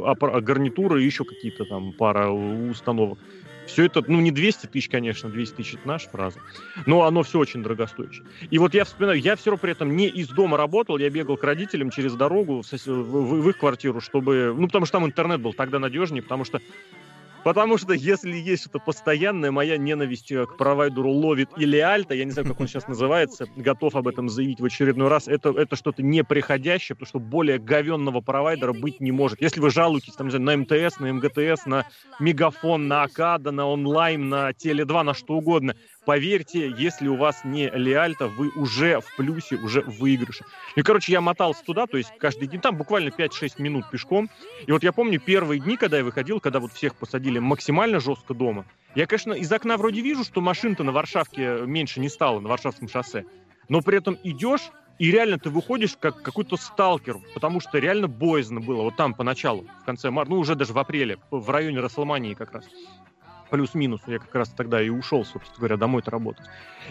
гарнитуры 0.41 1.03
и 1.03 1.05
еще 1.05 1.25
какие-то 1.25 1.67
там 1.67 1.93
пара 1.93 2.31
установок. 2.31 3.19
Все 3.67 3.85
это, 3.85 4.03
ну, 4.07 4.21
не 4.21 4.31
200 4.31 4.67
тысяч, 4.67 4.89
конечно, 4.89 5.31
200 5.31 5.55
тысяч 5.55 5.75
это 5.75 5.89
наша 5.89 6.09
фраза, 6.11 6.41
но 6.87 7.05
оно 7.05 7.23
все 7.23 7.39
очень 7.39 7.63
дорогостоящее. 7.63 8.27
И 8.51 8.59
вот 8.59 8.75
я 8.75 8.85
вспоминаю, 8.85 9.21
я 9.21 9.37
все 9.37 9.51
равно 9.51 9.61
при 9.61 9.73
этом 9.73 9.97
не 9.97 10.09
из 10.09 10.29
дома 10.29 10.57
работал, 10.57 10.99
я 10.99 11.11
бегал 11.11 11.37
к 11.37 11.45
родителям 11.45 11.91
через 11.91 12.15
дорогу 12.15 12.63
в, 12.63 12.73
в, 12.73 13.43
в 13.43 13.49
их 13.49 13.59
квартиру, 13.59 14.01
чтобы, 14.01 14.55
ну, 14.57 14.67
потому 14.67 14.87
что 14.87 14.99
там 14.99 15.07
интернет 15.07 15.41
был 15.41 15.55
тогда 15.55 15.79
надежнее, 15.79 16.23
потому 16.23 16.45
что 16.45 16.61
Потому 17.45 17.77
что 17.77 17.93
если 17.93 18.35
есть 18.35 18.63
что-то 18.63 18.79
постоянное, 18.79 19.51
моя 19.51 19.77
ненависть 19.77 20.33
к 20.33 20.57
провайдеру 20.57 21.11
ловит 21.11 21.51
или 21.59 21.77
альта, 21.77 22.15
я 22.15 22.25
не 22.25 22.31
знаю, 22.31 22.49
как 22.49 22.59
он 22.59 22.67
сейчас 22.67 22.89
называется, 22.89 23.47
готов 23.55 23.95
об 23.97 24.09
этом 24.09 24.31
заявить 24.31 24.61
в 24.61 24.65
очередной 24.65 25.09
раз, 25.09 25.29
это, 25.29 25.51
это 25.51 25.77
что-то 25.77 26.03
неприходящее, 26.03 26.97
потому 26.97 27.09
что 27.09 27.19
более 27.19 27.59
говенного 27.59 28.23
провайдера 28.23 28.73
быть 28.73 29.01
не 29.01 29.13
может. 29.13 29.43
Если 29.43 29.61
вы 29.61 29.71
жалуетесь 29.71 30.15
там, 30.15 30.29
не 30.29 30.31
знаю, 30.31 30.45
на 30.45 30.57
МТС, 30.57 30.99
на 30.99 31.13
МГТС, 31.13 31.67
на 31.67 31.87
Мегафон, 32.19 32.89
на 32.89 33.03
Акада, 33.03 33.51
на 33.51 33.67
онлайн, 33.67 34.31
на 34.31 34.51
Теле2, 34.51 35.03
на 35.03 35.13
что 35.13 35.35
угодно, 35.35 35.77
Поверьте, 36.05 36.69
если 36.77 37.09
у 37.09 37.17
вас 37.17 37.45
не 37.45 37.71
Леальта, 37.71 38.29
вы 38.29 38.51
уже 38.51 39.01
в 39.01 39.17
плюсе, 39.17 39.57
уже 39.57 39.81
в 39.81 39.99
выигрыше. 40.01 40.45
И, 40.77 40.83
короче, 40.83 41.13
я 41.13 41.21
мотался 41.21 41.65
туда, 41.65 41.87
то 41.87 41.97
есть 41.97 42.13
каждый 42.19 42.47
день, 42.47 42.61
там 42.61 42.77
буквально 42.77 43.09
5-6 43.09 43.55
минут 43.59 43.91
пешком. 43.91 44.29
И 44.67 44.73
вот 44.73 44.83
я 44.83 44.93
помню 44.93 45.19
первые 45.19 45.61
дни, 45.61 45.77
когда 45.77 45.99
я 45.99 46.05
выходил, 46.05 46.41
когда 46.41 46.61
вот 46.61 46.73
всех 46.73 46.95
посадили 46.97 47.39
максимально 47.39 48.01
жестко 48.01 48.35
дома, 48.35 48.67
я, 48.95 49.07
конечно, 49.07 49.33
из 49.33 49.51
окна 49.51 49.77
вроде 49.77 50.03
вижу, 50.03 50.25
что 50.25 50.41
машин-то 50.41 50.85
на 50.85 50.93
Варшавке 50.93 51.61
меньше 51.67 52.01
не 52.01 52.09
стало, 52.09 52.41
на 52.41 52.49
Варшавском 52.49 52.89
шоссе. 52.89 53.25
Но 53.69 53.81
при 53.81 53.97
этом 53.99 54.19
идешь, 54.23 54.71
и 54.99 55.11
реально 55.11 55.39
ты 55.39 55.49
выходишь 55.49 55.97
как 55.99 56.23
какой-то 56.23 56.57
сталкер, 56.57 57.17
потому 57.33 57.61
что 57.61 57.79
реально 57.79 58.09
боязно 58.09 58.61
было. 58.61 58.83
Вот 58.83 58.97
там 58.97 59.15
поначалу, 59.15 59.67
в 59.83 59.85
конце 59.85 60.11
марта, 60.11 60.33
ну 60.33 60.39
уже 60.39 60.55
даже 60.55 60.75
в 60.75 60.79
апреле, 60.79 61.19
в 61.31 61.51
районе 61.51 61.81
Расселмании 61.81 62.35
как 62.35 62.53
раз 62.53 62.65
плюс-минус. 63.55 64.01
Я 64.09 64.19
как 64.19 64.35
раз 64.35 64.49
тогда 64.49 64.83
и 64.83 64.89
ушел, 64.89 65.25
собственно 65.25 65.59
говоря, 65.59 65.77
домой-то 65.77 66.11
работать. 66.11 66.45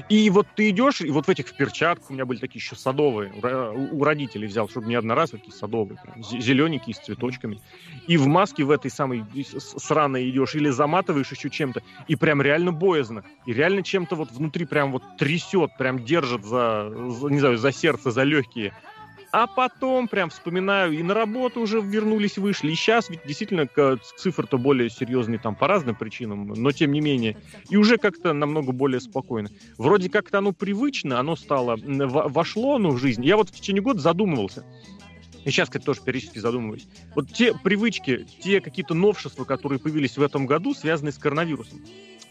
И 0.07 0.29
вот 0.29 0.47
ты 0.55 0.69
идешь, 0.69 1.01
и 1.01 1.11
вот 1.11 1.27
в 1.27 1.29
этих 1.29 1.51
перчатках, 1.57 2.09
у 2.09 2.13
меня 2.13 2.25
были 2.25 2.39
такие 2.39 2.59
еще 2.59 2.77
садовые, 2.77 3.33
у 3.91 4.01
родителей 4.01 4.47
взял, 4.47 4.69
чтобы 4.69 4.87
не 4.87 4.95
одноразовые, 4.95 5.41
такие 5.41 5.57
садовые, 5.57 5.99
прям, 6.01 6.23
зелененькие, 6.23 6.95
с 6.95 6.99
цветочками. 6.99 7.59
И 8.07 8.15
в 8.15 8.27
маске 8.27 8.63
в 8.63 8.71
этой 8.71 8.89
самой 8.89 9.25
сраной 9.59 10.29
идешь, 10.29 10.55
или 10.55 10.69
заматываешь 10.69 11.31
еще 11.31 11.49
чем-то, 11.49 11.83
и 12.07 12.15
прям 12.15 12.41
реально 12.41 12.71
боязно. 12.71 13.25
И 13.45 13.51
реально 13.51 13.83
чем-то 13.83 14.15
вот 14.15 14.31
внутри 14.31 14.65
прям 14.65 14.93
вот 14.93 15.03
трясет, 15.17 15.71
прям 15.77 15.99
держит 15.99 16.45
за, 16.45 16.89
за 17.09 17.27
не 17.27 17.39
знаю, 17.39 17.57
за 17.57 17.73
сердце, 17.73 18.11
за 18.11 18.23
легкие. 18.23 18.73
А 19.33 19.47
потом 19.47 20.07
прям 20.07 20.29
вспоминаю, 20.29 20.93
и 20.93 21.01
на 21.01 21.15
работу 21.15 21.59
уже 21.59 21.81
вернулись, 21.81 22.37
вышли. 22.37 22.71
И 22.71 22.75
сейчас 22.75 23.09
ведь 23.09 23.25
действительно 23.25 23.67
цифры-то 24.15 24.59
более 24.59 24.91
серьезные 24.91 25.39
там 25.39 25.55
по 25.55 25.67
разным 25.67 25.95
причинам, 25.95 26.49
но 26.49 26.71
тем 26.71 26.91
не 26.91 27.01
менее. 27.01 27.35
И 27.67 27.75
уже 27.75 27.97
как-то 27.97 28.33
намного 28.33 28.71
более 28.71 29.01
спокойно. 29.01 29.49
Вроде 29.79 30.11
как-то 30.11 30.37
оно 30.37 30.51
привычно, 30.51 31.19
оно 31.19 31.35
стало, 31.35 31.79
вошло 31.83 32.75
оно 32.75 32.91
в 32.91 32.99
жизнь. 32.99 33.25
Я 33.25 33.35
вот 33.35 33.49
в 33.49 33.53
течение 33.53 33.81
года 33.81 34.01
задумывался. 34.01 34.63
И 35.45 35.49
сейчас, 35.49 35.67
кстати, 35.67 35.83
тоже 35.83 36.01
периодически 36.01 36.37
задумываюсь. 36.37 36.87
Вот 37.15 37.33
те 37.33 37.55
привычки, 37.55 38.27
те 38.43 38.61
какие-то 38.61 38.93
новшества, 38.93 39.45
которые 39.45 39.79
появились 39.79 40.15
в 40.15 40.21
этом 40.21 40.45
году, 40.45 40.75
связанные 40.75 41.11
с 41.11 41.17
коронавирусом. 41.17 41.81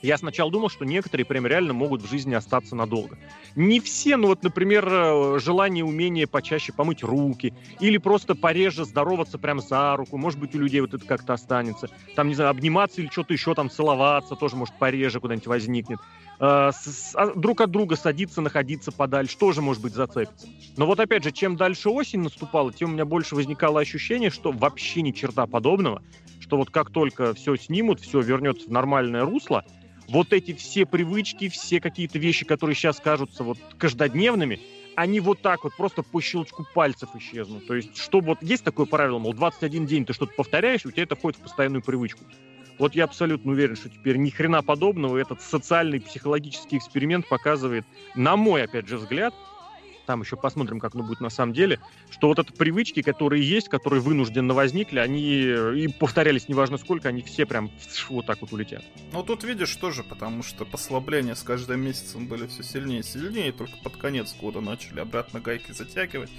Я 0.02 0.18
сначала 0.18 0.50
думал, 0.50 0.68
что 0.68 0.84
некоторые 0.84 1.24
прям 1.24 1.46
реально 1.46 1.72
могут 1.72 2.02
в 2.02 2.10
жизни 2.10 2.34
остаться 2.34 2.74
надолго. 2.74 3.16
Не 3.54 3.78
все, 3.78 4.16
ну 4.16 4.28
вот, 4.28 4.42
например, 4.42 4.88
э, 4.90 5.38
желание, 5.38 5.84
умение 5.84 6.26
почаще 6.26 6.72
помыть 6.72 7.04
руки, 7.04 7.54
или 7.78 7.98
просто 7.98 8.34
пореже 8.34 8.84
здороваться 8.84 9.38
прям 9.38 9.60
за 9.60 9.96
руку, 9.96 10.18
может 10.18 10.40
быть, 10.40 10.54
у 10.56 10.58
людей 10.58 10.80
вот 10.80 10.92
это 10.92 11.04
как-то 11.06 11.34
останется. 11.34 11.88
Там, 12.16 12.28
не 12.28 12.34
знаю, 12.34 12.50
обниматься 12.50 13.00
или 13.00 13.08
что-то 13.08 13.32
еще 13.32 13.54
там 13.54 13.70
целоваться, 13.70 14.34
тоже, 14.34 14.56
может, 14.56 14.74
пореже 14.76 15.20
куда-нибудь 15.20 15.46
возникнет. 15.46 16.00
Э, 16.40 16.72
а, 17.14 17.32
друг 17.36 17.60
от 17.60 17.70
друга 17.70 17.94
садиться, 17.94 18.40
находиться 18.40 18.90
подальше, 18.90 19.38
тоже, 19.38 19.62
может 19.62 19.80
быть, 19.80 19.94
зацепиться. 19.94 20.48
Но 20.76 20.86
вот 20.86 20.98
опять 20.98 21.22
же, 21.22 21.30
чем 21.30 21.56
дальше 21.56 21.90
осень 21.90 22.22
наступала, 22.22 22.72
тем 22.72 22.90
у 22.90 22.92
меня 22.94 23.04
больше 23.04 23.36
возникало 23.36 23.80
ощущение, 23.80 24.30
что 24.30 24.50
вообще 24.50 25.02
ни 25.02 25.12
черта 25.12 25.46
подобного, 25.46 26.02
что 26.40 26.56
вот 26.56 26.70
как 26.70 26.90
только 26.90 27.34
все 27.34 27.54
снимут, 27.54 28.00
все 28.00 28.20
вернется 28.20 28.66
в 28.66 28.72
нормальное 28.72 29.24
русло, 29.24 29.64
вот 30.08 30.32
эти 30.32 30.52
все 30.54 30.86
привычки, 30.86 31.48
все 31.48 31.80
какие-то 31.80 32.18
вещи, 32.18 32.44
которые 32.44 32.76
сейчас 32.76 33.00
кажутся 33.00 33.44
вот 33.44 33.58
каждодневными, 33.78 34.60
они 34.94 35.20
вот 35.20 35.40
так 35.40 35.64
вот 35.64 35.74
просто 35.76 36.02
по 36.02 36.20
щелчку 36.20 36.66
пальцев 36.74 37.08
исчезнут. 37.14 37.66
То 37.66 37.74
есть, 37.74 37.96
что 37.96 38.20
вот 38.20 38.42
есть 38.42 38.64
такое 38.64 38.86
правило, 38.86 39.18
мол, 39.18 39.32
21 39.32 39.86
день 39.86 40.04
ты 40.04 40.12
что-то 40.12 40.34
повторяешь, 40.36 40.84
у 40.84 40.90
тебя 40.90 41.04
это 41.04 41.16
входит 41.16 41.38
в 41.38 41.42
постоянную 41.42 41.82
привычку. 41.82 42.24
Вот 42.78 42.94
я 42.94 43.04
абсолютно 43.04 43.52
уверен, 43.52 43.76
что 43.76 43.88
теперь 43.88 44.16
ни 44.16 44.30
хрена 44.30 44.62
подобного 44.62 45.18
этот 45.18 45.40
социальный 45.40 46.00
психологический 46.00 46.78
эксперимент 46.78 47.28
показывает, 47.28 47.84
на 48.14 48.36
мой, 48.36 48.64
опять 48.64 48.88
же, 48.88 48.96
взгляд, 48.96 49.34
там 50.06 50.22
еще 50.22 50.36
посмотрим, 50.36 50.80
как 50.80 50.94
оно 50.94 51.04
будет 51.04 51.20
на 51.20 51.30
самом 51.30 51.52
деле, 51.52 51.80
что 52.10 52.28
вот 52.28 52.38
это 52.38 52.52
привычки, 52.52 53.02
которые 53.02 53.46
есть, 53.46 53.68
которые 53.68 54.00
вынужденно 54.00 54.54
возникли, 54.54 54.98
они 54.98 55.20
и 55.20 55.88
повторялись 55.88 56.48
неважно 56.48 56.78
сколько, 56.78 57.08
они 57.08 57.22
все 57.22 57.46
прям 57.46 57.70
вот 58.08 58.26
так 58.26 58.40
вот 58.40 58.52
улетят. 58.52 58.82
Ну 59.12 59.22
тут 59.22 59.44
видишь 59.44 59.74
тоже, 59.76 60.02
потому 60.02 60.42
что 60.42 60.64
послабления 60.64 61.34
с 61.34 61.42
каждым 61.42 61.80
месяцем 61.80 62.26
были 62.26 62.46
все 62.46 62.62
сильнее 62.62 63.00
и 63.00 63.02
сильнее, 63.02 63.48
и 63.48 63.52
только 63.52 63.74
под 63.82 63.96
конец 63.96 64.34
года 64.34 64.60
начали 64.60 65.00
обратно 65.00 65.40
гайки 65.40 65.72
затягивать. 65.72 66.30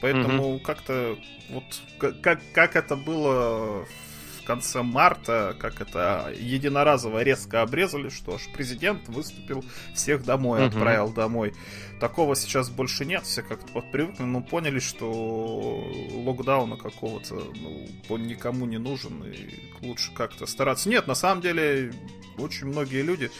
Поэтому 0.00 0.54
угу. 0.54 0.60
как-то 0.60 1.18
вот 1.50 1.64
как, 1.98 2.40
как 2.52 2.76
это 2.76 2.96
было 2.96 3.84
в 3.84 4.11
конце 4.44 4.82
марта, 4.82 5.56
как 5.58 5.80
это 5.80 6.32
единоразово 6.36 7.22
резко 7.22 7.62
обрезали, 7.62 8.08
что 8.08 8.34
аж 8.34 8.48
президент 8.52 9.08
выступил, 9.08 9.64
всех 9.94 10.24
домой 10.24 10.60
угу. 10.60 10.68
отправил 10.68 11.12
домой. 11.12 11.54
Такого 12.00 12.34
сейчас 12.34 12.68
больше 12.68 13.04
нет, 13.04 13.24
все 13.24 13.42
как-то 13.42 13.80
привыкли, 13.80 14.24
но 14.24 14.40
поняли, 14.40 14.80
что 14.80 15.86
локдауна 16.12 16.76
какого-то 16.76 17.34
ну, 17.34 17.88
он 18.08 18.24
никому 18.24 18.66
не 18.66 18.78
нужен, 18.78 19.22
и 19.24 19.86
лучше 19.86 20.12
как-то 20.12 20.46
стараться. 20.46 20.88
Нет, 20.88 21.06
на 21.06 21.14
самом 21.14 21.42
деле, 21.42 21.92
очень 22.38 22.66
многие 22.66 23.02
люди 23.02 23.30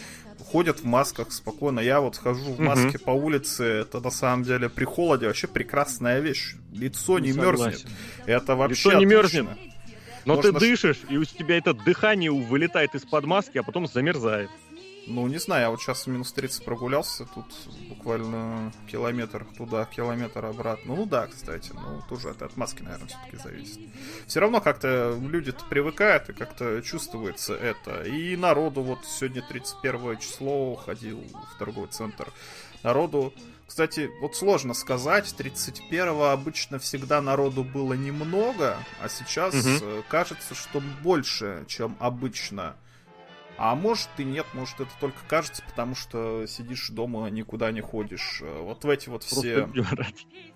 ходят 0.43 0.81
в 0.81 0.85
масках 0.85 1.33
спокойно. 1.33 1.81
Я 1.81 2.01
вот 2.01 2.17
хожу 2.17 2.53
в 2.53 2.61
маске 2.61 2.99
угу. 2.99 3.05
по 3.05 3.11
улице, 3.11 3.65
это 3.65 4.01
на 4.01 4.11
самом 4.11 4.45
деле 4.45 4.69
при 4.69 4.85
холоде 4.85 5.27
вообще 5.27 5.47
прекрасная 5.47 6.21
вещь. 6.21 6.55
Лицо 6.73 7.19
не, 7.19 7.31
не 7.31 7.39
мерзнет. 7.39 7.85
Это 8.27 8.57
вообще 8.57 8.91
Лицо 8.91 8.99
не 8.99 9.05
отлично. 9.07 9.43
мерзнет. 9.43 9.72
Но 10.25 10.41
ты 10.41 10.53
дышишь, 10.53 11.03
и 11.09 11.17
у 11.17 11.25
тебя 11.25 11.59
это 11.59 11.75
дыхание 11.75 12.31
вылетает 12.31 12.95
из-под 12.95 13.25
маски, 13.25 13.59
а 13.59 13.63
потом 13.63 13.87
замерзает. 13.87 14.51
Ну, 15.07 15.27
не 15.27 15.39
знаю, 15.39 15.63
я 15.63 15.71
вот 15.71 15.81
сейчас 15.81 16.07
минус 16.07 16.33
30 16.33 16.65
прогулялся, 16.65 17.27
тут 17.35 17.47
буквально 17.89 18.73
километр 18.87 19.45
туда, 19.57 19.85
километр 19.85 20.45
обратно. 20.45 20.95
Ну 20.95 21.07
да, 21.07 21.27
кстати, 21.27 21.73
ну 21.75 22.03
тоже 22.09 22.29
это 22.29 22.45
от 22.45 22.57
маски, 22.57 22.83
наверное, 22.83 23.09
все-таки 23.09 23.37
зависит. 23.37 23.81
Все 24.29 24.39
равно 24.39 24.61
как-то 24.61 25.19
люди-то 25.21 25.65
привыкают, 25.65 26.29
и 26.31 26.33
как-то 26.33 26.81
чувствуется 26.83 27.55
это. 27.55 28.03
И 28.05 28.37
народу, 28.37 28.83
вот 28.83 29.01
сегодня 29.05 29.43
31 29.43 30.19
число, 30.19 30.77
ходил 30.77 31.21
в 31.53 31.59
торговый 31.59 31.91
центр. 31.91 32.33
Народу 32.83 33.33
кстати, 33.73 34.11
вот 34.21 34.37
сложно 34.37 34.75
сказать, 34.75 35.35
31-го 35.39 36.27
обычно 36.27 36.79
всегда 36.79 37.23
народу 37.23 37.65
было 37.65 37.95
немного, 37.95 38.77
а 39.03 39.09
сейчас 39.09 39.55
угу. 39.55 40.05
кажется, 40.11 40.55
что 40.55 40.83
больше, 41.03 41.65
чем 41.69 41.97
обычно. 41.99 42.77
А 43.57 43.75
может 43.75 44.11
и 44.19 44.25
нет, 44.25 44.45
может 44.53 44.81
это 44.81 44.91
только 45.01 45.21
кажется, 45.27 45.63
потому 45.67 45.95
что 45.95 46.47
сидишь 46.47 46.91
дома, 46.91 47.29
никуда 47.31 47.71
не 47.71 47.81
ходишь. 47.81 48.41
Э, 48.43 48.61
вот 48.61 48.85
в 48.85 48.91
эти 48.91 49.09
вот 49.09 49.23
все... 49.23 49.67
А, 49.81 50.52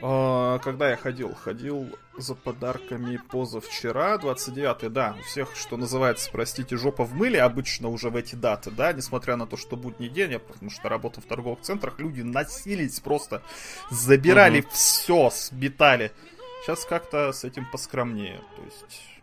когда 0.00 0.90
я 0.90 0.96
ходил? 0.96 1.34
Ходил 1.34 1.96
за 2.16 2.34
подарками 2.34 3.20
позавчера, 3.30 4.16
29-й, 4.16 4.88
да, 4.88 5.16
у 5.18 5.22
всех, 5.22 5.56
что 5.56 5.76
называется, 5.76 6.30
простите, 6.30 6.76
жопа 6.76 7.04
в 7.04 7.14
мыле 7.14 7.42
обычно 7.42 7.88
уже 7.88 8.10
в 8.10 8.16
эти 8.16 8.34
даты, 8.34 8.70
да, 8.70 8.92
несмотря 8.92 9.36
на 9.36 9.46
то, 9.46 9.56
что 9.56 9.76
будний 9.76 10.08
день, 10.08 10.32
я 10.32 10.38
потому 10.38 10.70
что 10.70 10.88
работал 10.88 11.22
в 11.22 11.26
торговых 11.26 11.60
центрах, 11.62 11.98
люди 11.98 12.22
носились 12.22 13.00
просто, 13.00 13.42
забирали 13.90 14.60
угу. 14.60 14.68
все, 14.72 15.30
сбитали. 15.30 16.12
Сейчас 16.62 16.84
как-то 16.84 17.32
с 17.32 17.44
этим 17.44 17.66
поскромнее, 17.70 18.40
то 18.56 18.62
есть 18.62 19.13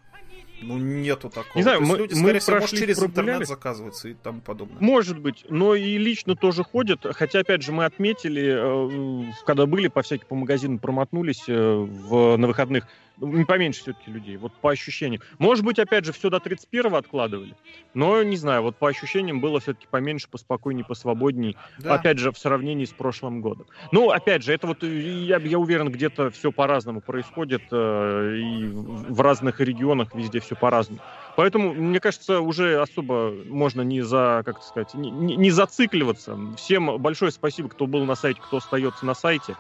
ну, 0.62 0.78
нету 0.78 1.30
такого. 1.30 1.56
Не 1.56 1.64
знаю, 1.64 1.82
мы, 1.82 1.98
люди, 1.98 2.14
мы 2.14 2.40
всего, 2.40 2.60
может, 2.60 2.78
через 2.78 3.02
интернет 3.02 3.48
заказываются 3.48 4.10
и 4.10 4.14
тому 4.14 4.42
подобное. 4.42 4.78
Может 4.80 5.20
быть, 5.20 5.46
но 5.50 5.76
и 5.76 5.98
лично 5.98 6.36
тоже 6.36 6.64
ходят. 6.64 7.06
Хотя, 7.16 7.40
опять 7.40 7.62
же, 7.62 7.72
мы 7.72 7.86
отметили, 7.86 9.28
э, 9.28 9.32
когда 9.46 9.66
были 9.66 9.88
по 9.88 10.02
всяким 10.02 10.28
по 10.28 10.36
магазинам, 10.36 10.80
промотнулись 10.80 11.44
э, 11.48 11.54
в, 11.54 12.38
на 12.38 12.48
выходных, 12.48 12.88
не 13.22 13.46
поменьше 13.46 13.82
все-таки 13.82 14.12
людей, 14.12 14.38
вот 14.38 14.54
по 14.54 14.72
ощущениям. 14.72 15.22
Может 15.40 15.64
быть, 15.64 15.80
опять 15.80 16.06
же, 16.06 16.12
все 16.12 16.30
до 16.30 16.38
31-го 16.38 16.96
откладывали, 16.96 17.56
но, 17.94 18.24
не 18.24 18.36
знаю, 18.36 18.64
вот 18.64 18.78
по 18.78 18.90
ощущениям 18.90 19.40
было 19.40 19.60
все-таки 19.60 19.88
поменьше, 19.90 20.28
поспокойнее, 20.30 20.86
посвободней, 20.86 21.58
да. 21.80 21.96
опять 21.96 22.18
же, 22.18 22.32
в 22.32 22.38
сравнении 22.38 22.86
с 22.86 22.92
прошлым 22.92 23.42
годом. 23.42 23.68
Ну, 23.92 24.10
опять 24.10 24.44
же, 24.44 24.54
это 24.54 24.68
вот, 24.68 24.84
я, 24.84 25.38
я 25.38 25.60
уверен, 25.60 25.92
где-то 25.92 26.30
все 26.32 26.52
по-разному 26.52 27.02
происходит, 27.02 27.64
э, 27.72 28.36
и 28.38 28.68
в 28.68 29.22
разных 29.22 29.60
регионах 29.60 30.14
везде 30.14 30.40
все 30.40 30.56
по-разному. 30.56 31.02
Поэтому, 31.36 31.74
мне 31.74 32.00
кажется, 32.00 32.42
уже 32.42 32.82
особо 32.82 33.34
можно 33.46 33.82
не 33.82 34.02
за, 34.02 34.42
как 34.46 34.62
сказать, 34.64 34.94
не, 34.94 35.12
не 35.12 35.52
зацикливаться. 35.52 36.38
Всем 36.58 36.98
большое 36.98 37.32
спасибо, 37.32 37.70
кто 37.70 37.88
был 37.88 38.06
на 38.06 38.16
сайте, 38.16 38.42
кто 38.42 38.58
остается 38.58 39.06
на 39.06 39.14
сайте. 39.14 39.56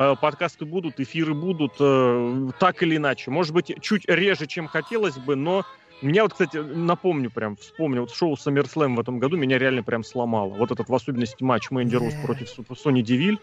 Э, 0.00 0.16
подкасты 0.18 0.64
будут, 0.64 0.98
эфиры 0.98 1.34
будут, 1.34 1.74
э, 1.78 2.50
так 2.58 2.82
или 2.82 2.96
иначе. 2.96 3.30
Может 3.30 3.52
быть, 3.52 3.70
чуть 3.82 4.08
реже, 4.08 4.46
чем 4.46 4.66
хотелось 4.66 5.18
бы, 5.18 5.36
но 5.36 5.66
меня 6.00 6.22
вот, 6.22 6.32
кстати, 6.32 6.56
напомню 6.56 7.30
прям, 7.30 7.56
вспомню, 7.56 8.00
вот 8.00 8.10
шоу 8.10 8.32
SummerSlam 8.32 8.96
в 8.96 9.00
этом 9.00 9.18
году 9.18 9.36
меня 9.36 9.58
реально 9.58 9.82
прям 9.82 10.02
сломало. 10.02 10.54
Вот 10.54 10.70
этот, 10.70 10.88
в 10.88 10.94
особенности, 10.94 11.44
матч 11.44 11.70
Мэнди 11.70 11.96
Рос 11.96 12.14
против 12.24 12.48
Сони 12.78 13.02
Девиль. 13.02 13.38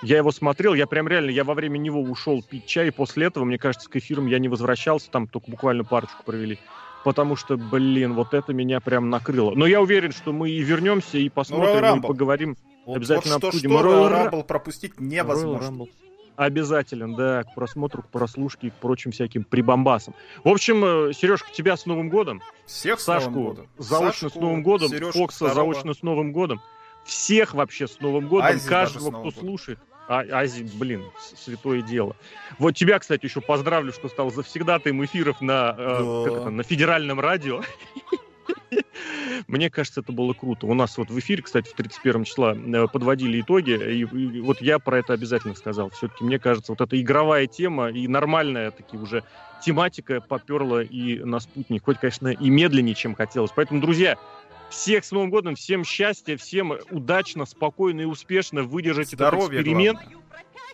Я 0.00 0.16
его 0.16 0.32
смотрел, 0.32 0.72
я 0.72 0.86
прям 0.86 1.08
реально, 1.08 1.28
я 1.28 1.44
во 1.44 1.52
время 1.52 1.76
него 1.76 2.00
ушел 2.00 2.42
пить 2.42 2.64
чай, 2.64 2.88
и 2.88 2.90
после 2.90 3.26
этого, 3.26 3.44
мне 3.44 3.58
кажется, 3.58 3.90
к 3.90 3.96
эфирам 3.96 4.26
я 4.28 4.38
не 4.38 4.48
возвращался, 4.48 5.10
там 5.10 5.28
только 5.28 5.50
буквально 5.50 5.84
парочку 5.84 6.24
провели. 6.24 6.58
Потому 7.04 7.36
что, 7.36 7.58
блин, 7.58 8.14
вот 8.14 8.32
это 8.32 8.54
меня 8.54 8.80
прям 8.80 9.10
накрыло. 9.10 9.52
Но 9.54 9.66
я 9.66 9.82
уверен, 9.82 10.12
что 10.12 10.32
мы 10.32 10.48
и 10.48 10.62
вернемся, 10.62 11.18
и 11.18 11.28
посмотрим, 11.28 11.96
ну, 11.96 11.96
и 11.98 12.00
поговорим. 12.00 12.56
Вот, 12.86 12.96
Обязательно 12.96 13.34
вот 13.34 13.44
обсудим. 13.44 13.70
Что, 13.70 13.80
Royal 13.80 14.30
Rumble 14.30 14.44
пропустить 14.44 15.00
невозможно. 15.00 15.86
Обязателен, 16.34 17.14
да, 17.14 17.44
к 17.44 17.54
просмотру, 17.54 18.02
к 18.02 18.08
прослушке 18.08 18.68
и 18.68 18.70
к 18.70 18.74
прочим 18.74 19.12
всяким 19.12 19.44
прибамбасам. 19.44 20.14
В 20.42 20.48
общем, 20.48 20.82
э, 20.84 21.12
Сережка, 21.12 21.52
тебя 21.52 21.76
с 21.76 21.84
Новым 21.84 22.08
годом. 22.08 22.42
Всех 22.66 23.00
Сашку 23.00 23.30
с 23.30 23.34
Новым 23.34 23.44
годом. 23.44 23.68
заочно 23.78 24.28
Сашку, 24.28 24.38
с 24.38 24.40
Новым 24.42 24.62
годом. 24.62 24.88
Сережку 24.88 25.18
Фокса 25.18 25.36
второго. 25.48 25.74
заочно 25.74 25.94
с 25.94 26.02
Новым 26.02 26.32
годом. 26.32 26.60
Всех 27.04 27.52
вообще 27.54 27.86
с 27.86 28.00
Новым 28.00 28.28
годом. 28.28 28.46
Азии 28.46 28.68
Каждого, 28.68 29.10
кто 29.10 29.22
годом. 29.24 29.40
слушает. 29.40 29.78
А, 30.08 30.24
Азии, 30.30 30.68
блин, 30.74 31.04
святое 31.36 31.82
дело. 31.82 32.16
Вот 32.58 32.72
тебя, 32.72 32.98
кстати, 32.98 33.24
еще 33.26 33.40
поздравлю, 33.40 33.92
что 33.92 34.08
стал 34.08 34.30
завсегдатаем 34.32 35.04
эфиров 35.04 35.40
на, 35.40 35.74
э, 35.78 36.24
да. 36.26 36.32
это, 36.32 36.50
на 36.50 36.62
федеральном 36.62 37.20
радио. 37.20 37.60
Мне 39.46 39.70
кажется, 39.70 40.00
это 40.00 40.12
было 40.12 40.32
круто. 40.32 40.66
У 40.66 40.74
нас 40.74 40.96
вот 40.98 41.10
в 41.10 41.18
эфире, 41.18 41.42
кстати, 41.42 41.68
в 41.68 41.74
31 41.74 42.24
числа 42.24 42.54
э, 42.54 42.86
подводили 42.88 43.40
итоги, 43.40 43.72
и, 43.72 44.00
и 44.00 44.40
вот 44.40 44.60
я 44.60 44.78
про 44.78 44.98
это 44.98 45.12
обязательно 45.12 45.54
сказал. 45.54 45.90
Все-таки 45.90 46.24
мне 46.24 46.38
кажется, 46.38 46.72
вот 46.72 46.80
эта 46.80 47.00
игровая 47.00 47.46
тема 47.46 47.90
и 47.90 48.08
нормальная 48.08 48.70
таки 48.70 48.96
уже 48.96 49.24
тематика 49.64 50.20
поперла 50.20 50.82
и 50.82 51.18
на 51.18 51.40
спутник, 51.40 51.84
хоть, 51.84 51.98
конечно, 51.98 52.28
и 52.28 52.50
медленнее, 52.50 52.94
чем 52.94 53.14
хотелось. 53.14 53.52
Поэтому, 53.54 53.80
друзья, 53.80 54.18
всех 54.70 55.04
с 55.04 55.10
Новым 55.12 55.30
годом, 55.30 55.54
всем 55.54 55.84
счастья, 55.84 56.36
всем 56.36 56.74
удачно, 56.90 57.44
спокойно 57.46 58.02
и 58.02 58.04
успешно 58.04 58.62
выдержать 58.62 59.10
Здоровье, 59.10 59.60
этот 59.60 59.66
эксперимент. 59.66 60.00
Главное. 60.00 60.22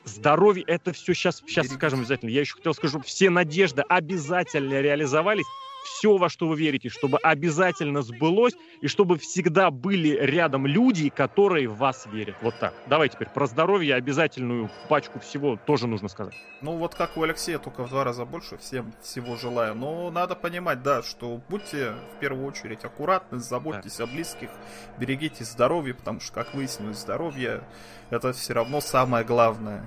здоровье, 0.04 0.64
это 0.66 0.92
все 0.92 1.12
сейчас, 1.14 1.42
сейчас 1.46 1.68
скажем 1.68 2.00
обязательно. 2.00 2.30
Я 2.30 2.40
еще 2.40 2.54
хотел 2.54 2.74
скажу, 2.74 3.00
все 3.00 3.28
надежды 3.28 3.82
обязательно 3.88 4.80
реализовались 4.80 5.46
все, 5.88 6.16
во 6.16 6.28
что 6.28 6.46
вы 6.46 6.56
верите, 6.56 6.88
чтобы 6.88 7.18
обязательно 7.18 8.02
сбылось, 8.02 8.54
и 8.80 8.88
чтобы 8.88 9.18
всегда 9.18 9.70
были 9.70 10.08
рядом 10.08 10.66
люди, 10.66 11.08
которые 11.08 11.68
в 11.68 11.78
вас 11.78 12.06
верят. 12.06 12.36
Вот 12.42 12.58
так. 12.58 12.74
Давай 12.86 13.08
теперь 13.08 13.28
про 13.28 13.46
здоровье 13.46 13.94
обязательную 13.94 14.70
пачку 14.88 15.18
всего 15.18 15.56
тоже 15.56 15.86
нужно 15.86 16.08
сказать. 16.08 16.34
Ну, 16.60 16.76
вот 16.76 16.94
как 16.94 17.16
у 17.16 17.22
Алексея, 17.22 17.58
только 17.58 17.84
в 17.84 17.88
два 17.88 18.04
раза 18.04 18.24
больше. 18.24 18.58
Всем 18.58 18.92
всего 19.02 19.36
желаю. 19.36 19.74
Но 19.74 20.10
надо 20.10 20.34
понимать, 20.34 20.82
да, 20.82 21.02
что 21.02 21.40
будьте 21.48 21.94
в 22.16 22.20
первую 22.20 22.46
очередь 22.46 22.84
аккуратны, 22.84 23.38
заботьтесь 23.38 23.96
да. 23.96 24.04
о 24.04 24.06
близких, 24.06 24.50
берегите 24.98 25.44
здоровье, 25.44 25.94
потому 25.94 26.20
что, 26.20 26.32
как 26.32 26.54
выяснилось, 26.54 26.98
здоровье 26.98 27.62
это 28.10 28.32
все 28.32 28.54
равно 28.54 28.80
самое 28.80 29.24
главное 29.24 29.84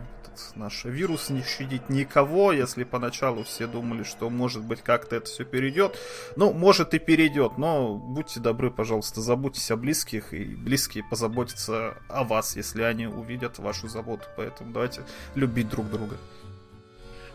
наш 0.56 0.86
вирус 0.86 1.30
не 1.30 1.44
щадит 1.44 1.90
никого, 1.90 2.52
если 2.52 2.84
поначалу 2.84 3.44
все 3.44 3.68
думали, 3.68 4.04
что 4.04 4.30
может 4.30 4.64
быть 4.64 4.82
как-то 4.82 5.16
это 5.18 5.26
все 5.26 5.46
перейдет. 5.92 6.38
Ну, 6.38 6.54
может 6.54 6.94
и 6.94 7.00
перейдет, 7.00 7.58
но 7.58 7.96
будьте 7.96 8.40
добры, 8.40 8.72
пожалуйста, 8.72 9.22
заботьтесь 9.22 9.72
о 9.72 9.78
близких, 9.78 10.34
и 10.34 10.44
близкие 10.44 11.04
позаботятся 11.04 11.98
о 12.10 12.24
вас, 12.24 12.56
если 12.56 12.84
они 12.84 13.08
увидят 13.08 13.60
вашу 13.60 13.88
заботу. 13.88 14.24
Поэтому 14.38 14.72
давайте 14.72 15.04
любить 15.36 15.70
друг 15.70 15.90
друга. 15.90 16.18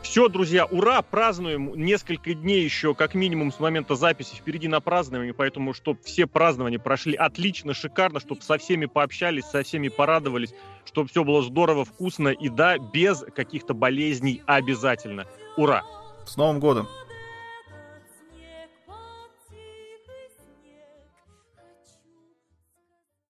Все, 0.03 0.29
друзья, 0.29 0.67
ура, 0.67 1.03
празднуем 1.03 1.75
несколько 1.75 2.33
дней 2.33 2.63
еще, 2.63 2.95
как 2.95 3.15
минимум, 3.15 3.53
с 3.53 3.59
момента 3.59 3.97
записи 3.97 4.37
впереди 4.37 4.69
на 4.69 4.81
празднование, 4.81 5.35
поэтому, 5.35 5.75
чтобы 5.75 5.99
все 6.05 6.29
празднования 6.29 6.79
прошли 6.79 7.17
отлично, 7.17 7.75
шикарно, 7.75 8.21
чтобы 8.21 8.41
со 8.43 8.57
всеми 8.57 8.87
пообщались, 8.87 9.47
со 9.47 9.65
всеми 9.65 9.89
порадовались, 9.89 10.55
чтобы 10.85 11.09
все 11.09 11.25
было 11.25 11.43
здорово, 11.43 11.85
вкусно 11.85 12.29
и, 12.29 12.49
да, 12.49 12.79
без 12.79 13.25
каких-то 13.35 13.75
болезней 13.75 14.43
обязательно. 14.47 15.27
Ура! 15.57 15.83
С 16.25 16.37
Новым 16.37 16.61
годом! 16.61 16.87